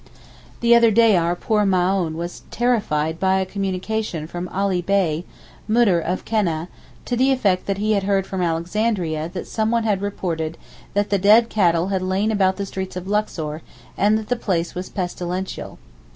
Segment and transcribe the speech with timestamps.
[0.61, 5.25] The other day our poor Maōhn was terrified by a communication from Ali Bey
[5.69, 6.69] (Moudir of Keneh)
[7.05, 10.57] to the effect that he had heard from Alexandria that someone had reported
[10.95, 13.61] that the dead cattle had lain about the streets of Luxor
[13.95, 15.77] and that the place was pestilential.